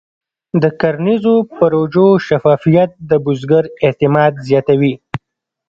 [0.61, 4.93] د کرنیزو پروژو شفافیت د بزګر اعتماد زیاتوي.